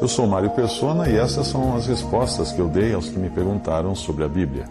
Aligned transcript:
Eu 0.00 0.08
sou 0.08 0.26
Mário 0.26 0.50
Persona 0.50 1.08
e 1.08 1.16
essas 1.16 1.46
são 1.46 1.76
as 1.76 1.86
respostas 1.86 2.50
que 2.50 2.58
eu 2.58 2.66
dei 2.66 2.92
aos 2.92 3.08
que 3.08 3.18
me 3.18 3.30
perguntaram 3.30 3.94
sobre 3.94 4.24
a 4.24 4.28
Bíblia. 4.28 4.64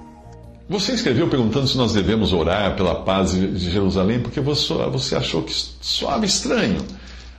Você 0.67 0.91
escreveu 0.91 1.29
perguntando 1.29 1.67
se 1.67 1.77
nós 1.77 1.93
devemos 1.93 2.33
orar 2.33 2.75
pela 2.75 2.95
paz 3.03 3.31
de 3.31 3.57
Jerusalém, 3.57 4.19
porque 4.19 4.41
você 4.41 5.15
achou 5.15 5.43
que 5.43 5.53
soava 5.81 6.25
estranho 6.25 6.79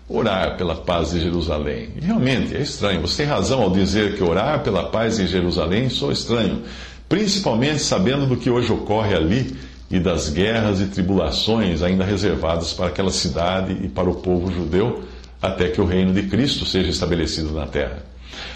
orar 0.09 0.57
pela 0.57 0.77
paz 0.77 1.11
de 1.11 1.21
Jerusalém. 1.21 1.91
E 1.97 2.01
realmente 2.01 2.57
é 2.57 2.61
estranho. 2.61 3.03
Você 3.03 3.23
tem 3.23 3.27
razão 3.27 3.61
ao 3.61 3.71
dizer 3.71 4.17
que 4.17 4.23
orar 4.23 4.63
pela 4.63 4.85
paz 4.85 5.21
em 5.21 5.27
Jerusalém 5.27 5.91
soa 5.91 6.13
estranho, 6.13 6.63
principalmente 7.09 7.81
sabendo 7.81 8.27
do 8.27 8.37
que 8.37 8.49
hoje 8.49 8.73
ocorre 8.73 9.15
ali 9.15 9.55
e 9.91 10.01
das 10.01 10.31
guerras 10.31 10.81
e 10.81 10.87
tribulações 10.87 11.83
ainda 11.83 12.05
reservadas 12.05 12.73
para 12.73 12.87
aquela 12.87 13.11
cidade 13.11 13.77
e 13.83 13.89
para 13.89 14.09
o 14.09 14.15
povo 14.15 14.51
judeu 14.51 15.03
até 15.41 15.69
que 15.69 15.81
o 15.81 15.87
reino 15.87 16.13
de 16.13 16.25
Cristo 16.25 16.67
seja 16.67 16.91
estabelecido 16.91 17.53
na 17.53 17.67
terra. 17.67 18.05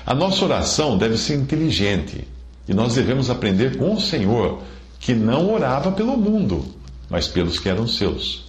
A 0.07 0.15
nossa 0.15 0.45
oração 0.45 0.99
deve 0.99 1.17
ser 1.17 1.35
inteligente 1.35 2.27
e 2.69 2.75
nós 2.75 2.95
devemos 2.95 3.31
aprender 3.31 3.77
com 3.77 3.95
o 3.95 4.01
Senhor 4.01 4.63
que 5.01 5.15
não 5.15 5.53
orava 5.53 5.93
pelo 5.93 6.17
mundo, 6.17 6.65
mas 7.11 7.29
pelos 7.29 7.59
que 7.59 7.69
eram 7.69 7.87
seus. 7.87 8.45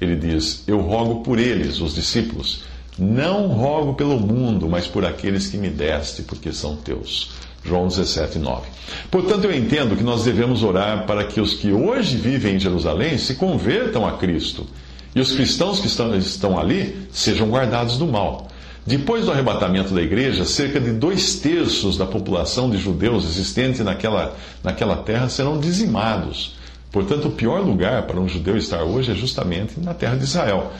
Ele 0.00 0.16
diz: 0.16 0.64
Eu 0.66 0.80
rogo 0.80 1.22
por 1.22 1.38
eles, 1.38 1.80
os 1.80 1.94
discípulos. 1.94 2.62
Não 2.98 3.46
rogo 3.48 3.94
pelo 3.94 4.18
mundo, 4.18 4.68
mas 4.68 4.86
por 4.86 5.04
aqueles 5.04 5.46
que 5.46 5.56
me 5.56 5.70
deste, 5.70 6.22
porque 6.22 6.52
são 6.52 6.76
teus. 6.76 7.30
João 7.64 7.86
17, 7.86 8.38
9. 8.38 8.66
Portanto, 9.10 9.44
eu 9.44 9.54
entendo 9.54 9.96
que 9.96 10.02
nós 10.02 10.24
devemos 10.24 10.62
orar 10.62 11.06
para 11.06 11.24
que 11.24 11.40
os 11.40 11.54
que 11.54 11.70
hoje 11.72 12.16
vivem 12.16 12.56
em 12.56 12.60
Jerusalém 12.60 13.18
se 13.18 13.34
convertam 13.34 14.06
a 14.06 14.12
Cristo 14.12 14.66
e 15.18 15.20
os 15.20 15.32
cristãos 15.32 15.80
que 15.80 15.88
estão, 15.88 16.16
estão 16.16 16.58
ali 16.58 17.08
sejam 17.12 17.48
guardados 17.48 17.98
do 17.98 18.06
mal. 18.06 18.46
Depois 18.86 19.24
do 19.24 19.32
arrebatamento 19.32 19.92
da 19.92 20.00
igreja, 20.00 20.44
cerca 20.44 20.78
de 20.78 20.92
dois 20.92 21.40
terços 21.40 21.98
da 21.98 22.06
população 22.06 22.70
de 22.70 22.78
judeus 22.78 23.24
existente 23.24 23.82
naquela, 23.82 24.36
naquela 24.62 24.96
terra 24.98 25.28
serão 25.28 25.58
dizimados. 25.58 26.56
Portanto, 26.92 27.26
o 27.26 27.32
pior 27.32 27.60
lugar 27.60 28.04
para 28.04 28.20
um 28.20 28.28
judeu 28.28 28.56
estar 28.56 28.84
hoje 28.84 29.10
é 29.10 29.14
justamente 29.14 29.80
na 29.80 29.92
terra 29.92 30.14
de 30.14 30.22
Israel. 30.22 30.72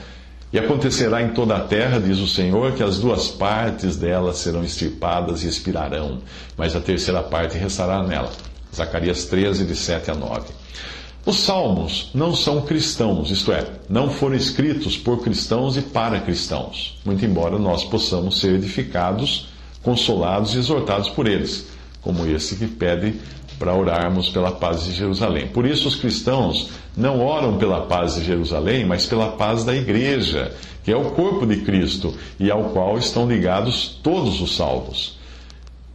E 0.53 0.57
acontecerá 0.57 1.21
em 1.21 1.29
toda 1.29 1.57
a 1.57 1.59
terra, 1.59 1.99
diz 1.99 2.19
o 2.19 2.27
Senhor, 2.27 2.71
que 2.71 2.81
as 2.81 2.97
duas 2.97 3.27
partes 3.27 3.97
dela 3.97 4.33
serão 4.33 4.63
extirpadas 4.63 5.43
e 5.43 5.47
expirarão, 5.49 6.19
mas 6.57 6.77
a 6.77 6.79
terceira 6.79 7.21
parte 7.21 7.57
restará 7.57 8.01
nela. 8.01 8.31
Zacarias 8.73 9.25
13, 9.25 9.65
de 9.65 9.75
7 9.75 10.11
a 10.11 10.15
9. 10.15 10.58
Os 11.25 11.39
salmos 11.39 12.09
não 12.13 12.33
são 12.33 12.61
cristãos, 12.61 13.29
isto 13.29 13.51
é, 13.51 13.67
não 13.89 14.09
foram 14.09 14.35
escritos 14.35 14.97
por 14.97 15.21
cristãos 15.21 15.75
e 15.75 15.81
para 15.81 16.21
cristãos, 16.21 16.97
muito 17.05 17.25
embora 17.25 17.59
nós 17.59 17.83
possamos 17.83 18.39
ser 18.39 18.55
edificados, 18.55 19.49
consolados 19.83 20.55
e 20.55 20.57
exortados 20.57 21.09
por 21.09 21.27
eles, 21.27 21.67
como 22.01 22.25
esse 22.25 22.55
que 22.55 22.67
pede 22.67 23.15
para 23.59 23.75
orarmos 23.75 24.29
pela 24.29 24.51
paz 24.51 24.85
de 24.85 24.93
Jerusalém. 24.93 25.47
Por 25.47 25.65
isso, 25.65 25.89
os 25.89 25.95
cristãos 25.95 26.69
não 26.95 27.19
oram 27.19 27.57
pela 27.57 27.81
paz 27.81 28.15
de 28.15 28.23
Jerusalém, 28.23 28.85
mas 28.85 29.05
pela 29.05 29.33
paz 29.33 29.65
da 29.65 29.75
igreja, 29.75 30.53
que 30.85 30.91
é 30.91 30.95
o 30.95 31.11
corpo 31.11 31.45
de 31.45 31.57
Cristo 31.57 32.15
e 32.39 32.49
ao 32.49 32.65
qual 32.69 32.97
estão 32.97 33.27
ligados 33.27 33.99
todos 34.01 34.41
os 34.41 34.55
salvos. 34.55 35.19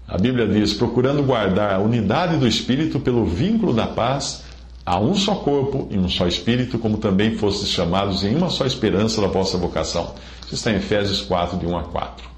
A 0.07 0.19
Bíblia 0.19 0.47
diz: 0.47 0.75
procurando 0.75 1.23
guardar 1.23 1.73
a 1.75 1.79
unidade 1.79 2.37
do 2.37 2.47
Espírito 2.47 3.01
pelo 3.01 3.25
vínculo 3.25 3.73
da 3.73 3.87
paz 3.87 4.45
Há 4.87 5.01
um 5.01 5.15
só 5.15 5.37
corpo 5.37 5.89
e 5.91 5.99
um 5.99 6.09
só 6.09 6.27
espírito, 6.27 6.79
como 6.79 6.99
também 6.99 7.37
fostes 7.37 7.71
chamados 7.71 8.23
em 8.23 8.35
uma 8.35 8.51
só 8.51 8.67
esperança 8.67 9.21
da 9.21 9.29
vossa 9.29 9.57
vocação. 9.57 10.15
Isso 10.45 10.55
está 10.55 10.71
em 10.73 10.77
Efésios 10.77 11.23
4, 11.23 11.59
de 11.59 11.67
1 11.67 11.79
a 11.79 11.83
4. 11.85 12.35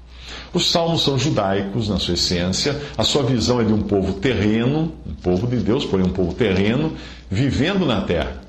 Os 0.53 0.71
salmos 0.71 1.03
são 1.03 1.17
judaicos 1.17 1.89
na 1.89 1.99
sua 1.99 2.13
essência, 2.13 2.79
a 2.97 3.03
sua 3.03 3.23
visão 3.23 3.59
é 3.59 3.65
de 3.65 3.73
um 3.73 3.81
povo 3.81 4.13
terreno, 4.13 4.93
um 5.05 5.13
povo 5.13 5.45
de 5.45 5.57
Deus, 5.57 5.85
porém 5.85 6.05
um 6.05 6.13
povo 6.13 6.33
terreno, 6.33 6.93
vivendo 7.29 7.85
na 7.85 8.01
terra. 8.01 8.41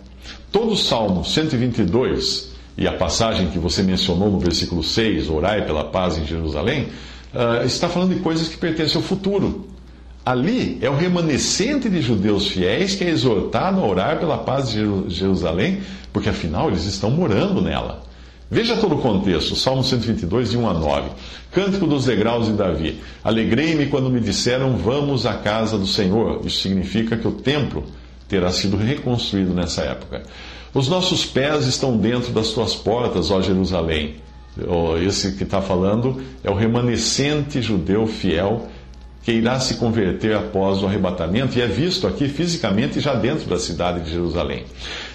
Todo 0.53 0.73
o 0.73 0.77
salmo 0.77 1.25
122, 1.25 2.53
e 2.77 2.87
a 2.87 2.93
passagem 2.93 3.49
que 3.49 3.59
você 3.59 3.83
mencionou 3.83 4.31
no 4.31 4.39
versículo 4.39 4.83
6, 4.85 5.29
orai 5.29 5.67
pela 5.67 5.85
paz 5.85 6.17
em 6.17 6.25
Jerusalém, 6.25 6.89
uh, 7.35 7.65
está 7.67 7.89
falando 7.89 8.15
de 8.15 8.21
coisas 8.21 8.49
que 8.49 8.57
pertencem 8.57 8.97
ao 8.97 9.03
futuro. 9.03 9.69
Ali 10.25 10.79
é 10.83 10.91
o 10.91 10.97
remanescente 10.97 11.89
de 11.89 12.03
judeus 12.03 12.49
fiéis 12.49 12.95
que 12.95 13.05
é 13.05 13.09
exortado 13.09 13.81
a 13.81 13.87
orar 13.87 14.19
pela 14.19 14.39
paz 14.39 14.71
de 14.71 14.79
Jerusalém, 15.09 15.81
porque 16.13 16.29
afinal 16.29 16.69
eles 16.69 16.85
estão 16.85 17.11
morando 17.11 17.63
nela. 17.63 18.03
Veja 18.51 18.77
todo 18.77 18.95
o 18.95 18.99
contexto, 18.99 19.55
Salmo 19.55 19.85
122, 19.85 20.51
de 20.53 20.57
1 20.57 20.69
a 20.69 20.73
9. 20.73 21.11
Cântico 21.51 21.87
dos 21.87 22.07
degraus 22.07 22.47
de 22.47 22.53
Davi. 22.53 22.99
Alegrei-me 23.23 23.87
quando 23.87 24.09
me 24.09 24.21
disseram, 24.21 24.77
vamos 24.77 25.27
à 25.27 25.35
casa 25.35 25.77
do 25.77 25.87
Senhor. 25.87 26.41
Isso 26.45 26.61
significa 26.63 27.17
que 27.17 27.29
o 27.29 27.33
templo 27.33 27.85
terá 28.27 28.51
sido 28.51 28.77
reconstruído 28.77 29.53
nessa 29.53 29.83
época. 29.83 30.23
Os 30.73 30.89
nossos 30.89 31.27
pés 31.27 31.67
estão 31.67 31.97
dentro 31.97 32.33
das 32.33 32.49
tuas 32.49 32.75
portas, 32.75 33.31
ó 33.31 33.41
Jerusalém. 33.41 34.17
Esse 35.07 35.33
que 35.33 35.45
está 35.45 35.63
falando 35.63 36.21
é 36.43 36.51
o 36.51 36.55
remanescente 36.55 37.63
judeu 37.63 38.07
fiel 38.07 38.67
que 39.23 39.33
irá 39.33 39.61
se 39.61 39.75
converter 39.75 40.35
após 40.35 40.83
o 40.83 40.87
arrebatamento 40.87 41.59
e 41.59 41.63
é 41.63 41.67
visto 41.67 42.07
aqui 42.07 42.29
fisicamente 42.29 43.01
já 43.01 43.15
dentro 43.15 43.49
da 43.49 43.59
cidade 43.59 44.01
de 44.01 44.11
Jerusalém. 44.11 44.65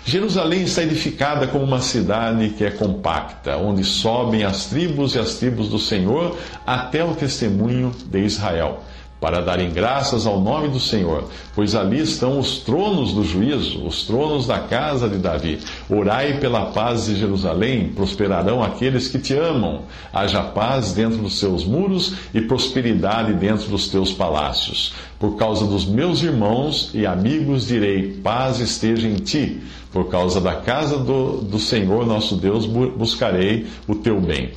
Jerusalém 0.05 0.63
está 0.63 0.83
edificada 0.83 1.47
como 1.47 1.63
uma 1.63 1.79
cidade 1.81 2.49
que 2.49 2.63
é 2.63 2.71
compacta, 2.71 3.57
onde 3.57 3.83
sobem 3.83 4.43
as 4.43 4.65
tribos 4.67 5.15
e 5.15 5.19
as 5.19 5.35
tribos 5.35 5.69
do 5.69 5.79
Senhor 5.79 6.37
até 6.65 7.03
o 7.03 7.15
testemunho 7.15 7.91
de 8.05 8.19
Israel 8.19 8.83
para 9.23 9.39
darem 9.39 9.71
graças 9.71 10.27
ao 10.27 10.41
nome 10.41 10.67
do 10.67 10.81
Senhor, 10.81 11.29
pois 11.55 11.75
ali 11.75 12.01
estão 12.01 12.37
os 12.37 12.57
tronos 12.57 13.13
do 13.13 13.23
juízo, 13.23 13.85
os 13.85 14.03
tronos 14.05 14.45
da 14.45 14.59
casa 14.59 15.07
de 15.07 15.17
Davi. 15.17 15.59
Orai 15.89 16.39
pela 16.39 16.65
paz 16.65 17.05
de 17.05 17.15
Jerusalém, 17.15 17.87
prosperarão 17.95 18.61
aqueles 18.61 19.07
que 19.07 19.17
te 19.17 19.33
amam. 19.33 19.83
Haja 20.11 20.43
paz 20.43 20.91
dentro 20.91 21.19
dos 21.19 21.39
seus 21.39 21.63
muros 21.63 22.15
e 22.33 22.41
prosperidade 22.41 23.31
dentro 23.35 23.69
dos 23.69 23.87
teus 23.87 24.11
palácios. 24.11 24.93
Por 25.23 25.37
causa 25.37 25.65
dos 25.65 25.85
meus 25.85 26.21
irmãos 26.21 26.91
e 26.93 27.05
amigos 27.05 27.65
direi: 27.65 28.19
paz 28.21 28.59
esteja 28.59 29.07
em 29.07 29.15
ti. 29.15 29.61
Por 29.89 30.09
causa 30.09 30.41
da 30.41 30.55
casa 30.55 30.97
do, 30.97 31.37
do 31.37 31.59
Senhor 31.59 32.05
nosso 32.05 32.35
Deus 32.35 32.65
buscarei 32.65 33.67
o 33.87 33.95
teu 33.95 34.19
bem. 34.19 34.49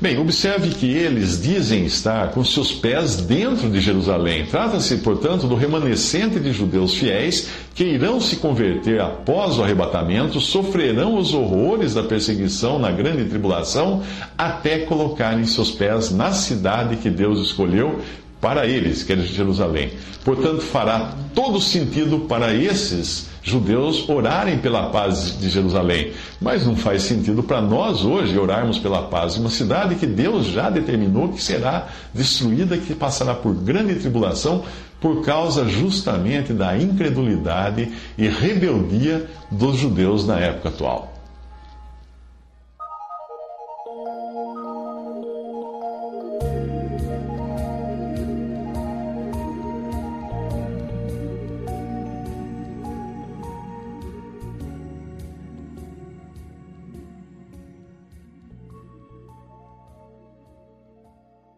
Bem, 0.00 0.18
observe 0.18 0.68
que 0.76 0.86
eles 0.86 1.42
dizem 1.42 1.86
estar 1.86 2.30
com 2.30 2.44
seus 2.44 2.70
pés 2.70 3.16
dentro 3.16 3.68
de 3.68 3.80
Jerusalém. 3.80 4.46
Trata-se, 4.46 4.98
portanto, 4.98 5.48
do 5.48 5.56
remanescente 5.56 6.38
de 6.38 6.52
judeus 6.52 6.94
fiéis 6.94 7.48
que 7.74 7.82
irão 7.82 8.20
se 8.20 8.36
converter 8.36 9.00
após 9.00 9.58
o 9.58 9.64
arrebatamento, 9.64 10.40
sofrerão 10.40 11.18
os 11.18 11.34
horrores 11.34 11.94
da 11.94 12.02
perseguição 12.04 12.78
na 12.78 12.92
grande 12.92 13.24
tribulação, 13.24 14.02
até 14.38 14.80
colocarem 14.80 15.46
seus 15.46 15.72
pés 15.72 16.12
na 16.12 16.30
cidade 16.32 16.96
que 16.96 17.10
Deus 17.10 17.40
escolheu 17.40 17.98
para 18.42 18.66
eles, 18.66 19.04
que 19.04 19.12
é 19.12 19.16
Jerusalém. 19.18 19.92
Portanto, 20.24 20.62
fará 20.62 21.12
todo 21.32 21.60
sentido 21.60 22.26
para 22.28 22.52
esses 22.52 23.30
judeus 23.40 24.08
orarem 24.08 24.58
pela 24.58 24.90
paz 24.90 25.38
de 25.38 25.48
Jerusalém. 25.48 26.12
Mas 26.40 26.66
não 26.66 26.74
faz 26.74 27.04
sentido 27.04 27.44
para 27.44 27.62
nós 27.62 28.04
hoje 28.04 28.36
orarmos 28.36 28.80
pela 28.80 29.02
paz 29.02 29.34
de 29.34 29.40
uma 29.40 29.48
cidade 29.48 29.94
que 29.94 30.06
Deus 30.06 30.46
já 30.46 30.68
determinou 30.68 31.28
que 31.28 31.40
será 31.40 31.86
destruída, 32.12 32.76
que 32.76 32.96
passará 32.96 33.32
por 33.32 33.54
grande 33.54 33.94
tribulação 33.94 34.64
por 35.00 35.24
causa 35.24 35.68
justamente 35.68 36.52
da 36.52 36.76
incredulidade 36.76 37.92
e 38.18 38.28
rebeldia 38.28 39.24
dos 39.52 39.76
judeus 39.76 40.26
na 40.26 40.40
época 40.40 40.68
atual. 40.68 41.11